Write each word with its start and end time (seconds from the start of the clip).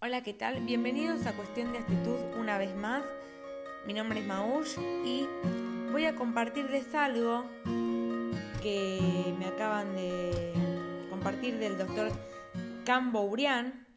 Hola, 0.00 0.22
¿qué 0.22 0.32
tal? 0.32 0.60
Bienvenidos 0.60 1.26
a 1.26 1.32
Cuestión 1.32 1.72
de 1.72 1.78
Actitud 1.78 2.20
una 2.38 2.56
vez 2.56 2.72
más. 2.76 3.02
Mi 3.84 3.92
nombre 3.94 4.20
es 4.20 4.26
Maush 4.26 4.78
y 5.04 5.26
voy 5.90 6.04
a 6.04 6.14
compartirles 6.14 6.94
algo 6.94 7.44
que 8.62 9.34
me 9.40 9.46
acaban 9.46 9.96
de 9.96 10.52
compartir 11.10 11.58
del 11.58 11.76
doctor 11.76 12.12
Cambo 12.84 13.22
Cambourian, 13.22 13.88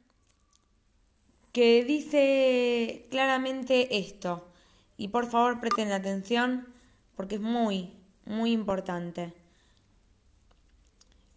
que 1.52 1.84
dice 1.84 3.06
claramente 3.12 4.00
esto. 4.00 4.50
Y 4.98 5.10
por 5.10 5.28
favor 5.28 5.60
presten 5.60 5.92
atención 5.92 6.68
porque 7.16 7.36
es 7.36 7.42
muy, 7.42 7.94
muy 8.26 8.54
importante. 8.54 9.34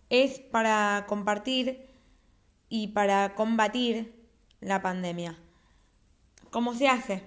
Es 0.08 0.38
para 0.38 1.04
compartir 1.06 1.86
y 2.70 2.88
para 2.88 3.34
combatir 3.34 4.13
la 4.64 4.80
pandemia. 4.80 5.36
¿Cómo 6.50 6.74
se 6.74 6.88
hace? 6.88 7.22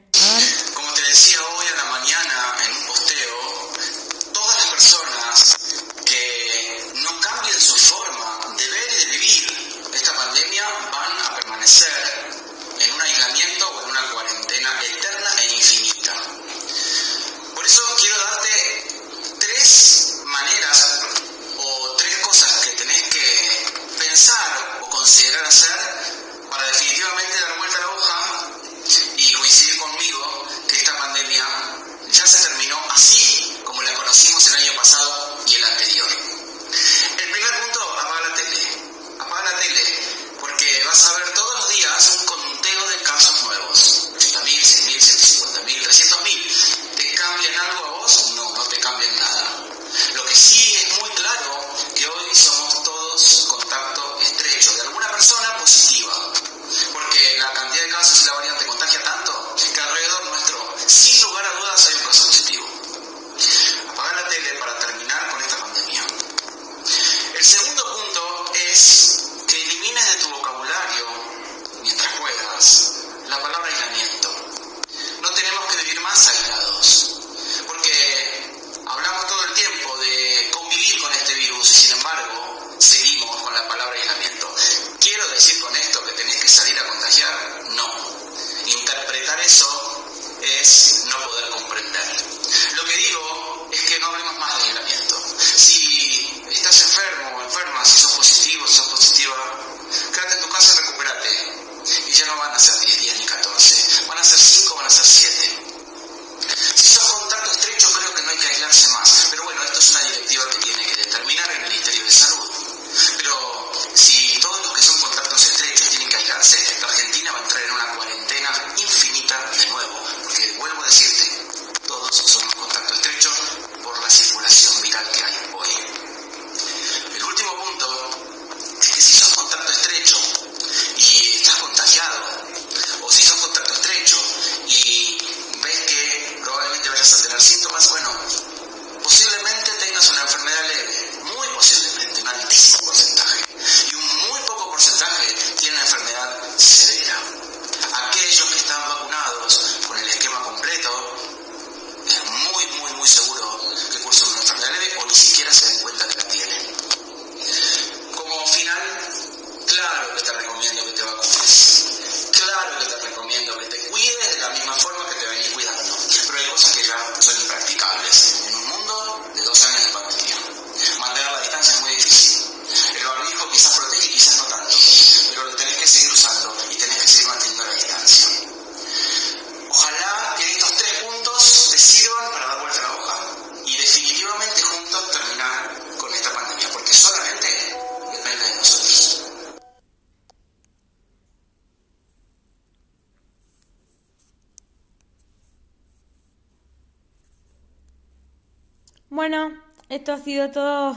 Bueno, 199.18 199.52
esto 199.90 200.14
ha 200.14 200.20
sido 200.20 200.52
todo 200.52 200.96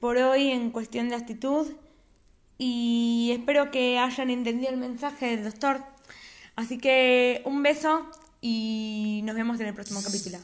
por 0.00 0.18
hoy 0.18 0.50
en 0.50 0.70
cuestión 0.70 1.08
de 1.08 1.14
actitud 1.14 1.66
y 2.58 3.30
espero 3.32 3.70
que 3.70 3.98
hayan 3.98 4.28
entendido 4.28 4.70
el 4.70 4.76
mensaje 4.76 5.28
del 5.28 5.44
doctor. 5.44 5.82
Así 6.56 6.76
que 6.76 7.40
un 7.46 7.62
beso 7.62 8.06
y 8.42 9.22
nos 9.24 9.34
vemos 9.34 9.58
en 9.60 9.68
el 9.68 9.72
próximo 9.72 10.02
capítulo. 10.02 10.36